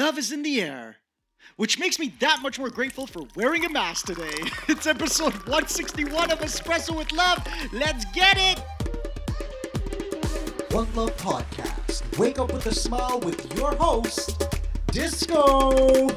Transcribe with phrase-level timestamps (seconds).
[0.00, 0.96] love is in the air.
[1.56, 4.32] Which makes me that much more grateful for wearing a mask today.
[4.68, 7.46] It's episode 161 of Espresso with Love.
[7.70, 8.58] Let's get it!
[10.72, 12.18] One Love Podcast.
[12.18, 14.42] Wake up with a smile with your host,
[14.90, 16.08] Disco.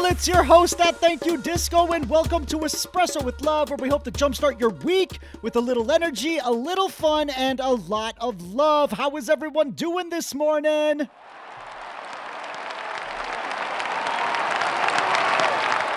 [0.00, 0.16] People.
[0.16, 3.88] It's your host at Thank You Disco, and welcome to Espresso with Love, where we
[3.88, 8.16] hope to jumpstart your week with a little energy, a little fun, and a lot
[8.20, 8.92] of love.
[8.92, 11.08] How is everyone doing this morning?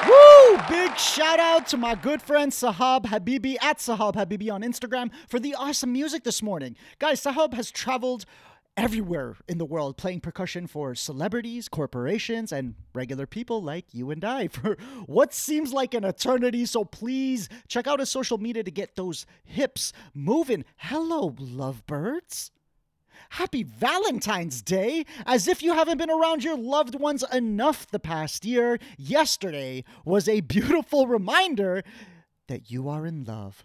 [0.07, 0.57] Woo!
[0.69, 5.39] Big shout out to my good friend Sahab Habibi at Sahab Habibi on Instagram for
[5.39, 6.75] the awesome music this morning.
[6.99, 8.25] Guys, Sahab has traveled
[8.75, 14.23] everywhere in the world playing percussion for celebrities, corporations, and regular people like you and
[14.23, 16.65] I for what seems like an eternity.
[16.65, 20.65] So please check out his social media to get those hips moving.
[20.77, 22.51] Hello, lovebirds.
[23.29, 25.05] Happy Valentine's Day!
[25.25, 30.27] As if you haven't been around your loved ones enough the past year, yesterday was
[30.27, 31.83] a beautiful reminder
[32.47, 33.63] that you are in love.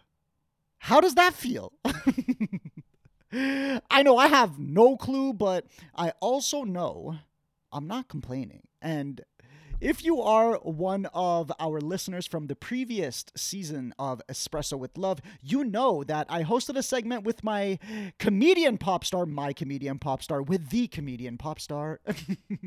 [0.79, 1.73] How does that feel?
[3.33, 7.19] I know I have no clue, but I also know
[7.73, 8.63] I'm not complaining.
[8.81, 9.21] And
[9.81, 15.21] if you are one of our listeners from the previous season of Espresso with Love,
[15.41, 17.79] you know that I hosted a segment with my
[18.19, 22.01] comedian pop star, my comedian pop star, with the comedian pop star,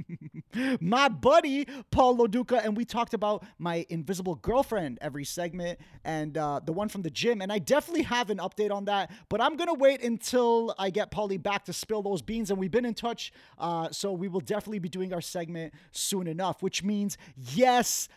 [0.79, 6.61] my buddy Paul Loduca, and we talked about my invisible girlfriend every segment and uh,
[6.63, 7.41] the one from the gym.
[7.41, 11.11] And I definitely have an update on that, but I'm gonna wait until I get
[11.11, 12.51] Paulie back to spill those beans.
[12.51, 16.27] And we've been in touch, uh, so we will definitely be doing our segment soon
[16.27, 17.00] enough, which means
[17.35, 18.07] yes,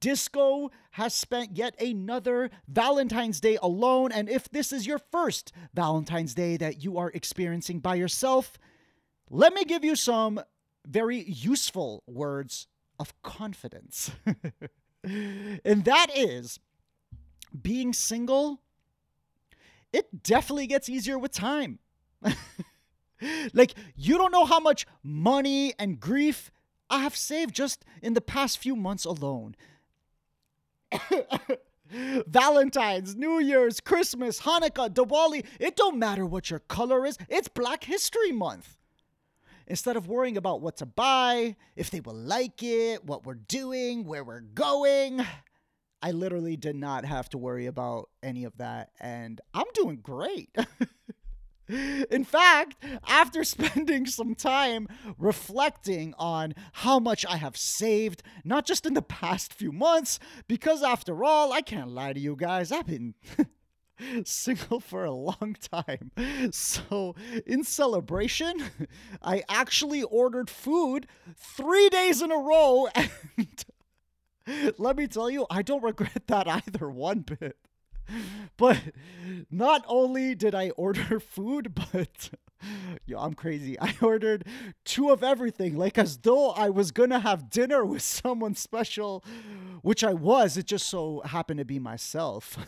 [0.00, 4.12] Disco has spent yet another Valentine's Day alone.
[4.12, 8.58] And if this is your first Valentine's Day that you are experiencing by yourself,
[9.30, 10.40] let me give you some
[10.86, 12.66] very useful words
[12.98, 14.10] of confidence.
[15.04, 16.60] and that is
[17.60, 18.60] being single,
[19.92, 21.78] it definitely gets easier with time.
[23.52, 26.50] like, you don't know how much money and grief
[26.92, 29.56] I have saved just in the past few months alone.
[31.90, 37.84] Valentine's, New Year's, Christmas, Hanukkah, Diwali, it don't matter what your color is, it's Black
[37.84, 38.76] History Month.
[39.66, 44.04] Instead of worrying about what to buy, if they will like it, what we're doing,
[44.04, 45.24] where we're going,
[46.02, 50.54] I literally did not have to worry about any of that, and I'm doing great.
[52.10, 54.88] In fact, after spending some time
[55.18, 60.18] reflecting on how much I have saved, not just in the past few months,
[60.48, 63.14] because after all, I can't lie to you guys, I've been
[64.24, 66.10] single for a long time.
[66.52, 67.14] So,
[67.46, 68.62] in celebration,
[69.22, 71.06] I actually ordered food
[71.36, 72.88] three days in a row,
[73.36, 73.64] and
[74.78, 77.56] let me tell you, I don't regret that either one bit.
[78.56, 78.78] But
[79.50, 82.30] not only did I order food, but
[83.06, 83.78] yo, I'm crazy.
[83.80, 84.46] I ordered
[84.84, 89.24] two of everything, like as though I was gonna have dinner with someone special,
[89.82, 90.56] which I was.
[90.56, 92.58] It just so happened to be myself.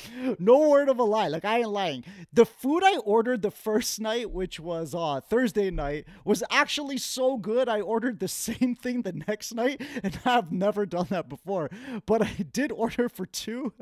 [0.38, 1.28] no word of a lie.
[1.28, 2.04] Like I ain't lying.
[2.32, 7.36] The food I ordered the first night, which was uh Thursday night, was actually so
[7.36, 7.68] good.
[7.68, 11.70] I ordered the same thing the next night, and I've never done that before.
[12.06, 13.72] But I did order for two.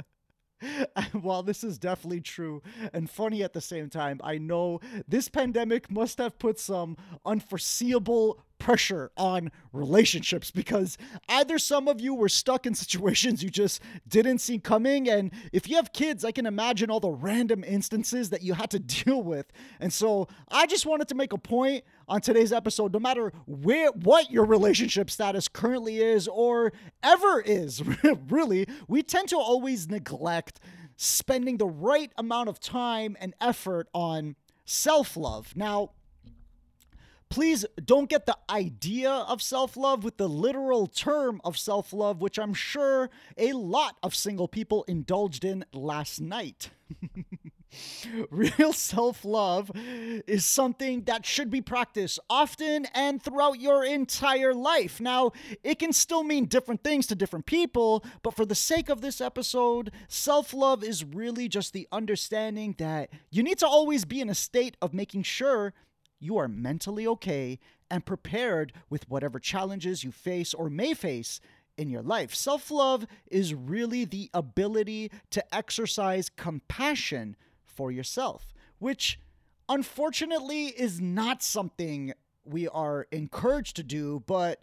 [1.12, 5.90] While this is definitely true and funny at the same time, I know this pandemic
[5.90, 10.96] must have put some unforeseeable pressure on relationships because
[11.28, 15.08] either some of you were stuck in situations you just didn't see coming.
[15.08, 18.70] And if you have kids I can imagine all the random instances that you had
[18.70, 19.46] to deal with.
[19.80, 23.90] And so I just wanted to make a point on today's episode no matter where
[23.90, 26.72] what your relationship status currently is or
[27.02, 27.82] ever is
[28.28, 30.60] really we tend to always neglect
[30.96, 34.36] spending the right amount of time and effort on
[34.66, 35.56] self-love.
[35.56, 35.92] Now
[37.30, 42.20] please don't get the idea of self love with the literal term of self love,
[42.20, 46.70] which I'm sure a lot of single people indulged in last night.
[48.30, 55.00] Real self love is something that should be practiced often and throughout your entire life.
[55.00, 55.30] Now,
[55.62, 59.20] it can still mean different things to different people, but for the sake of this
[59.20, 64.28] episode, self love is really just the understanding that you need to always be in
[64.28, 65.72] a state of making sure
[66.20, 67.58] you are mentally okay
[67.90, 71.40] and prepared with whatever challenges you face or may face
[71.76, 72.34] in your life.
[72.34, 79.18] Self love is really the ability to exercise compassion for yourself, which
[79.68, 82.12] unfortunately is not something
[82.44, 84.60] we are encouraged to do, but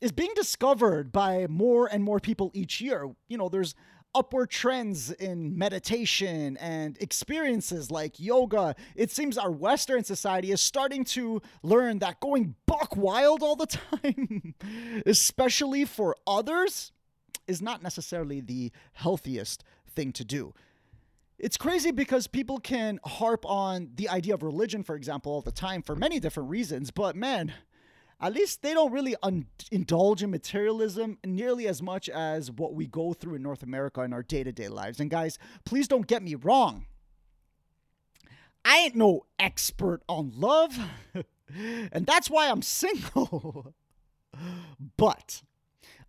[0.00, 3.08] is being discovered by more and more people each year.
[3.28, 3.74] You know, there's
[4.14, 8.74] upward trends in meditation and experiences like yoga.
[8.94, 13.66] It seems our Western society is starting to learn that going buck wild all the
[14.02, 14.54] time,
[15.06, 16.92] especially for others,
[17.46, 19.64] is not necessarily the healthiest
[19.94, 20.54] thing to do.
[21.38, 25.50] It's crazy because people can harp on the idea of religion, for example, all the
[25.50, 27.52] time for many different reasons, but man,
[28.22, 32.86] at least they don't really un- indulge in materialism nearly as much as what we
[32.86, 35.00] go through in North America in our day to day lives.
[35.00, 36.86] And guys, please don't get me wrong.
[38.64, 40.78] I ain't no expert on love,
[41.92, 43.74] and that's why I'm single.
[44.96, 45.42] but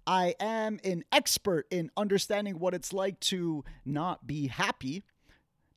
[0.05, 5.03] I am an expert in understanding what it's like to not be happy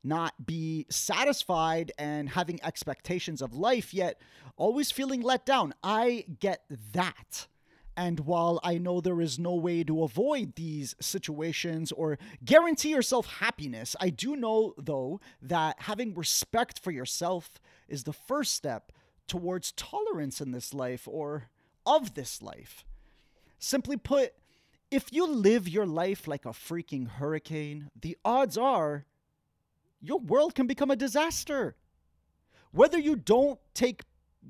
[0.07, 4.21] not be satisfied and having expectations of life, yet
[4.55, 5.73] always feeling let down.
[5.83, 6.63] I get
[6.93, 7.47] that.
[7.95, 13.25] And while I know there is no way to avoid these situations or guarantee yourself
[13.39, 17.49] happiness, I do know, though, that having respect for yourself
[17.87, 18.91] is the first step
[19.27, 21.49] towards tolerance in this life or
[21.87, 22.85] of this life.
[23.57, 24.33] Simply put,
[24.91, 29.05] if you live your life like a freaking hurricane, the odds are
[30.01, 31.75] your world can become a disaster.
[32.71, 34.03] Whether you don't take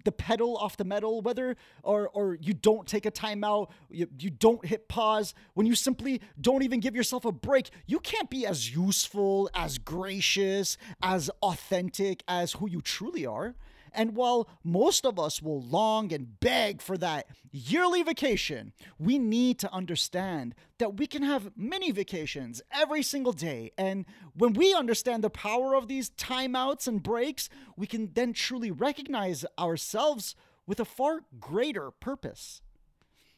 [0.03, 4.29] the pedal off the metal, whether or or you don't take a timeout, you, you
[4.29, 8.45] don't hit pause, when you simply don't even give yourself a break, you can't be
[8.45, 13.55] as useful, as gracious, as authentic as who you truly are.
[13.93, 19.59] And while most of us will long and beg for that yearly vacation, we need
[19.59, 23.71] to understand that we can have many vacations every single day.
[23.77, 28.71] And when we understand the power of these timeouts and breaks, we can then truly
[28.71, 30.35] recognize ourselves
[30.65, 32.61] with a far greater purpose.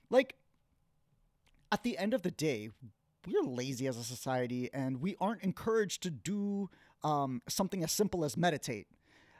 [0.09, 0.35] Like,
[1.71, 2.69] at the end of the day,
[3.27, 6.69] we're lazy as a society and we aren't encouraged to do
[7.03, 8.87] um, something as simple as meditate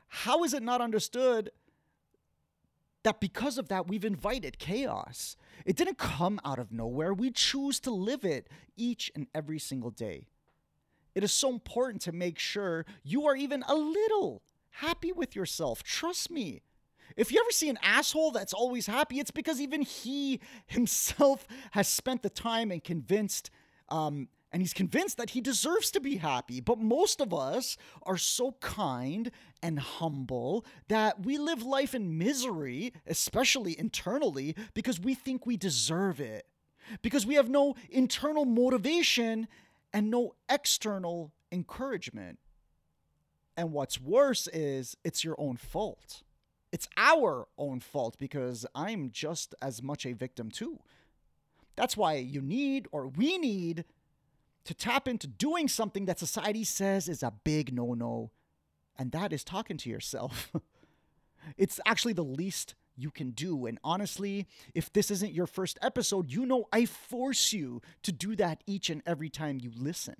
[0.10, 1.52] how is it not understood
[3.04, 5.38] that because of that, we've invited chaos?
[5.66, 7.14] It didn't come out of nowhere.
[7.14, 10.28] We choose to live it each and every single day.
[11.16, 14.42] It is so important to make sure you are even a little
[14.72, 15.84] happy with yourself.
[15.84, 16.62] Trust me.
[17.18, 21.88] If you ever see an asshole that's always happy, it's because even he himself has
[21.88, 23.50] spent the time and convinced
[23.90, 26.60] um, and he's convinced that he deserves to be happy.
[26.60, 29.30] But most of us are so kind
[29.62, 36.19] and humble that we live life in misery, especially internally, because we think we deserve
[36.19, 36.48] it.
[37.04, 39.48] Because we have no internal motivation
[39.94, 42.40] and no external encouragement.
[43.56, 46.24] And what's worse is it's your own fault.
[46.72, 50.80] It's our own fault because I'm just as much a victim too.
[51.75, 53.86] That's why you need, or we need,
[54.69, 58.30] to tap into doing something that society says is a big no no,
[58.99, 60.54] and that is talking to yourself.
[61.57, 63.66] it's actually the least you can do.
[63.66, 64.45] And honestly,
[64.76, 68.92] if this isn't your first episode, you know I force you to do that each
[68.92, 70.18] and every time you listen.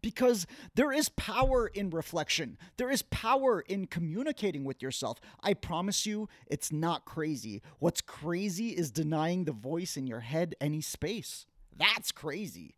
[0.00, 2.56] Because there is power in reflection.
[2.78, 5.20] There is power in communicating with yourself.
[5.42, 7.60] I promise you, it's not crazy.
[7.80, 11.44] What's crazy is denying the voice in your head any space.
[11.76, 12.76] That's crazy.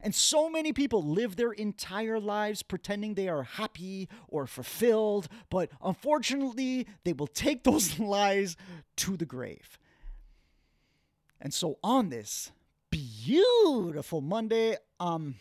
[0.00, 5.70] And so many people live their entire lives pretending they are happy or fulfilled, but
[5.82, 8.56] unfortunately, they will take those lies
[8.96, 9.78] to the grave.
[11.40, 12.52] And so on this
[12.90, 15.34] beautiful Monday, um,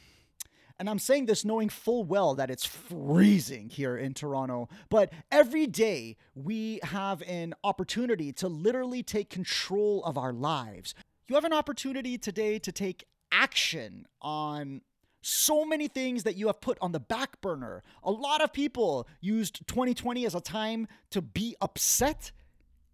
[0.79, 5.65] and I'm saying this knowing full well that it's freezing here in Toronto, but every
[5.65, 10.93] day we have an opportunity to literally take control of our lives.
[11.27, 14.81] You have an opportunity today to take action on
[15.21, 17.83] so many things that you have put on the back burner.
[18.03, 22.31] A lot of people used 2020 as a time to be upset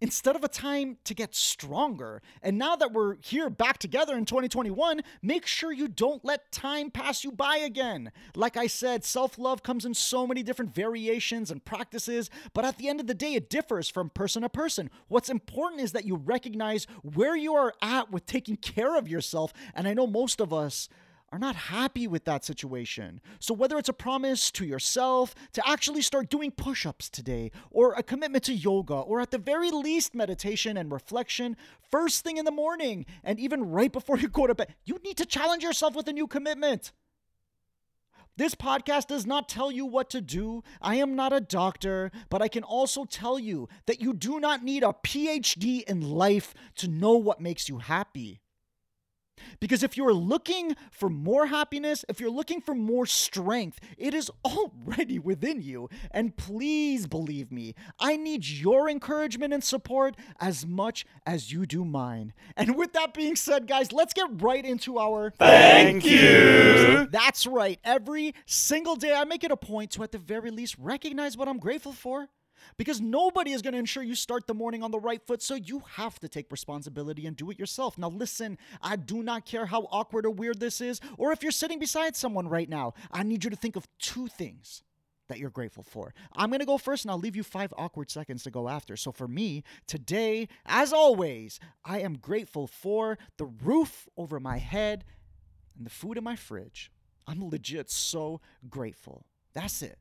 [0.04, 2.20] instead of a time to get stronger.
[2.42, 6.90] And now that we're here back together in 2021, make sure you don't let time
[6.90, 8.12] pass you by again.
[8.36, 12.76] Like I said, self love comes in so many different variations and practices, but at
[12.76, 14.90] the end of the day, it differs from person to person.
[15.08, 19.54] What's important is that you recognize where you are at with taking care of yourself.
[19.74, 20.90] And I know most of us
[21.32, 23.20] are not happy with that situation.
[23.40, 27.94] So, whether it's a promise to yourself to actually start doing push ups today, or
[27.94, 31.56] a commitment to yoga, or at the very least, meditation and reflection
[31.90, 35.16] first thing in the morning, and even right before you go to bed, you need
[35.16, 36.92] to challenge yourself with a new commitment.
[38.36, 40.64] This podcast does not tell you what to do.
[40.82, 44.64] I am not a doctor, but I can also tell you that you do not
[44.64, 48.40] need a PhD in life to know what makes you happy.
[49.60, 54.30] Because if you're looking for more happiness, if you're looking for more strength, it is
[54.44, 55.88] already within you.
[56.10, 61.84] And please believe me, I need your encouragement and support as much as you do
[61.84, 62.32] mine.
[62.56, 67.06] And with that being said, guys, let's get right into our Thank you.
[67.10, 67.78] That's right.
[67.84, 71.48] Every single day, I make it a point to, at the very least, recognize what
[71.48, 72.28] I'm grateful for
[72.76, 75.54] because nobody is going to ensure you start the morning on the right foot, so
[75.54, 77.98] you have to take responsibility and do it yourself.
[77.98, 81.52] Now, listen, I do not care how awkward or weird this is, or if you're
[81.52, 84.82] sitting beside someone right now, I need you to think of two things
[85.28, 86.14] that you're grateful for.
[86.34, 88.96] I'm going to go first and I'll leave you five awkward seconds to go after.
[88.96, 95.04] So, for me, today, as always, I am grateful for the roof over my head
[95.76, 96.90] and the food in my fridge.
[97.26, 99.24] I'm legit so grateful.
[99.54, 99.98] That's it.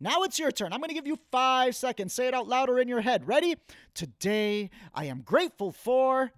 [0.00, 0.72] Now it's your turn.
[0.72, 2.14] I'm going to give you five seconds.
[2.14, 3.28] Say it out louder in your head.
[3.28, 3.56] Ready?
[3.92, 6.32] Today, I am grateful for.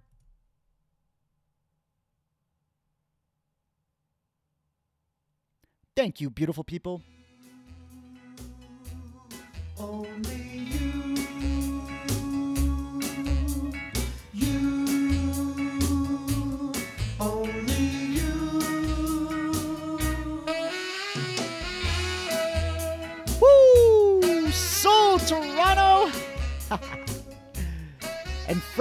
[5.95, 7.01] Thank you, beautiful people.
[9.79, 10.72] Only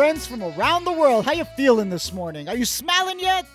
[0.02, 2.48] friends from around the world, how you feeling this morning?
[2.48, 3.46] Are you smiling yet?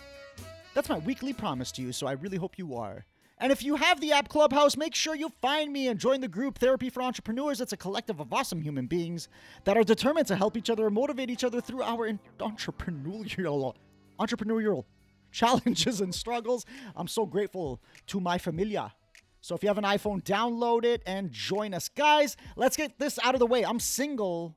[0.74, 3.06] That's my weekly promise to you, so I really hope you are.
[3.40, 6.30] And if you have the app Clubhouse, make sure you find me and join the
[6.30, 7.60] group Therapy for Entrepreneurs.
[7.60, 9.28] It's a collective of awesome human beings
[9.66, 13.74] that are determined to help each other and motivate each other through our entrepreneurial
[14.18, 14.86] entrepreneurial
[15.34, 16.66] challenges and struggles.
[16.96, 18.94] I'm so grateful to my familia.
[19.42, 21.90] So if you have an iPhone, download it and join us.
[21.90, 23.66] Guys, let's get this out of the way.
[23.66, 24.56] I'm single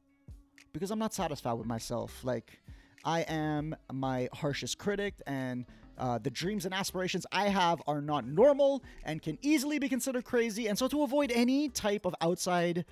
[0.73, 2.25] because I'm not satisfied with myself.
[2.25, 2.61] Like,
[3.05, 5.65] I am my harshest critic, and
[5.99, 10.25] uh, the dreams and aspirations I have are not normal and can easily be considered
[10.25, 10.67] crazy.
[10.67, 12.85] And so, to avoid any type of outside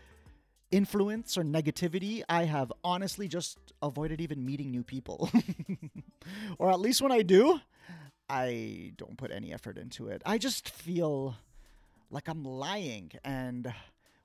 [0.70, 5.30] influence or negativity, I have honestly just avoided even meeting new people.
[6.58, 7.60] or at least when I do,
[8.28, 10.22] I don't put any effort into it.
[10.26, 11.36] I just feel
[12.10, 13.12] like I'm lying.
[13.24, 13.72] And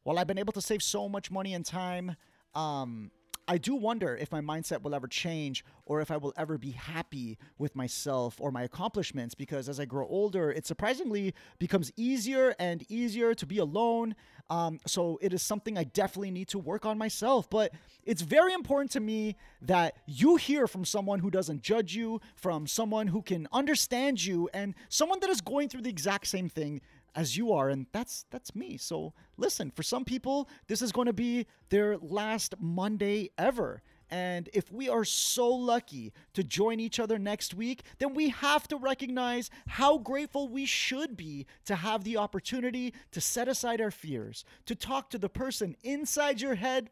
[0.03, 2.15] while I've been able to save so much money and time,
[2.55, 3.11] um,
[3.47, 6.71] I do wonder if my mindset will ever change or if I will ever be
[6.71, 12.55] happy with myself or my accomplishments because as I grow older, it surprisingly becomes easier
[12.57, 14.15] and easier to be alone.
[14.49, 17.49] Um, so it is something I definitely need to work on myself.
[17.49, 17.73] But
[18.05, 22.65] it's very important to me that you hear from someone who doesn't judge you, from
[22.65, 26.81] someone who can understand you, and someone that is going through the exact same thing
[27.15, 28.77] as you are and that's that's me.
[28.77, 33.81] So listen for some people this is going to be their last monday ever.
[34.09, 38.67] And if we are so lucky to join each other next week then we have
[38.69, 43.91] to recognize how grateful we should be to have the opportunity to set aside our
[43.91, 46.89] fears to talk to the person inside your head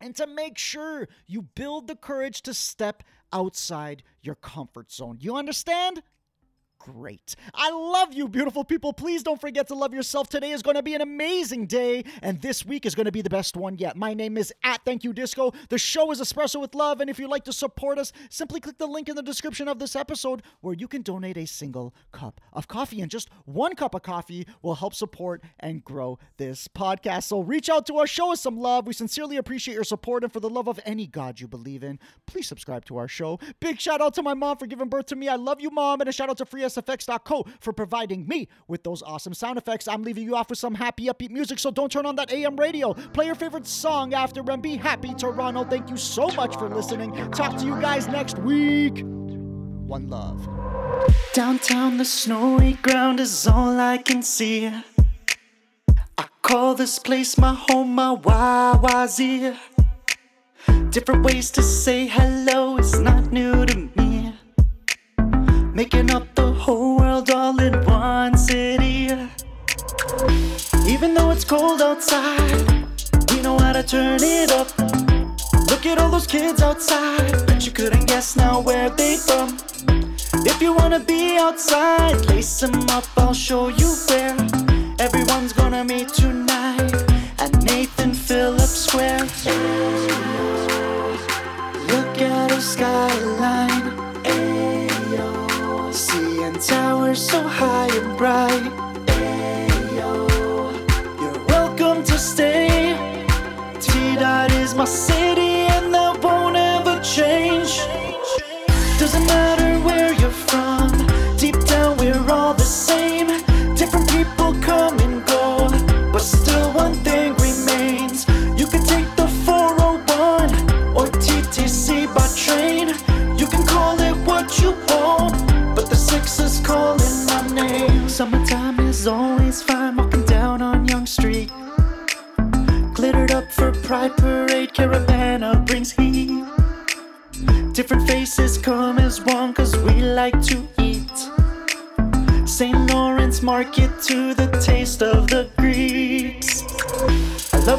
[0.00, 5.16] and to make sure you build the courage to step outside your comfort zone.
[5.20, 6.02] You understand
[6.84, 7.34] great.
[7.54, 8.92] I love you, beautiful people.
[8.92, 10.28] Please don't forget to love yourself.
[10.28, 13.22] Today is going to be an amazing day, and this week is going to be
[13.22, 13.96] the best one yet.
[13.96, 15.54] My name is at Thank You Disco.
[15.70, 18.76] The show is Espresso with Love, and if you'd like to support us, simply click
[18.76, 22.38] the link in the description of this episode where you can donate a single cup
[22.52, 23.00] of coffee.
[23.00, 27.22] And just one cup of coffee will help support and grow this podcast.
[27.22, 28.86] So reach out to us, show us some love.
[28.86, 31.98] We sincerely appreciate your support, and for the love of any God you believe in,
[32.26, 33.40] please subscribe to our show.
[33.58, 35.28] Big shout out to my mom for giving birth to me.
[35.28, 38.82] I love you, mom, and a shout out to Free SFX.co for providing me with
[38.84, 39.88] those awesome sound effects.
[39.88, 42.56] I'm leaving you off with some happy, upbeat music, so don't turn on that AM
[42.56, 42.94] radio.
[42.94, 45.64] Play your favorite song after and be happy, Toronto.
[45.64, 47.12] Thank you so much for listening.
[47.30, 49.02] Talk to you guys next week.
[49.02, 50.48] One love.
[51.32, 54.66] Downtown, the snowy ground is all I can see.
[54.66, 59.56] I call this place my home, my YYZ.
[60.90, 63.83] Different ways to say hello is not new to me.
[65.74, 69.10] Making up the whole world all in one city.
[70.86, 72.86] Even though it's cold outside,
[73.30, 74.68] we know how to turn it up.
[75.68, 77.44] Look at all those kids outside.
[77.48, 79.58] Bet you couldn't guess now where they from.
[80.46, 84.36] If you wanna be outside, lace them up, I'll show you where.
[85.00, 86.94] Everyone's gonna meet tonight
[87.40, 89.26] at Nathan Phillips Square.
[91.90, 93.73] Look at the skyline.
[97.14, 98.62] Towers so high and bright.
[99.06, 100.28] Ayo.
[101.20, 102.96] You're welcome to stay.
[103.80, 107.53] T Dot is my city and that won't ever change.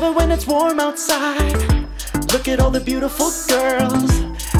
[0.06, 1.58] It when it's warm outside.
[2.32, 4.12] Look at all the beautiful girls.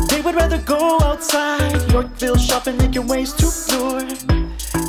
[0.10, 1.92] They would rather go outside.
[1.92, 4.08] Yorkville shopping, making ways to lure.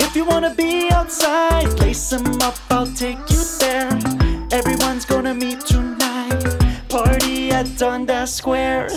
[0.00, 3.90] If you wanna be outside, lace them up, I'll take you there.
[4.50, 6.42] Everyone's gonna meet tonight.
[6.88, 8.88] Party at Dundas Square.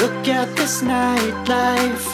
[0.00, 2.06] Look at this nightlife.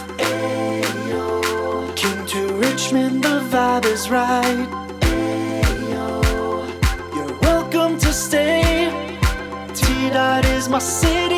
[1.94, 4.87] King to Richmond, the vibe is right.
[7.98, 8.90] To stay.
[9.74, 11.37] T Dot is my city,